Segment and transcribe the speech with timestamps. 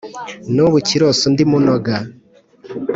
[0.53, 1.95] n’ubu kironsa undi munoga!